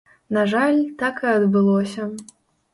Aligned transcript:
На 0.37 0.45
жаль, 0.53 0.79
так 1.03 1.21
і 1.27 1.31
адбылося. 1.37 2.11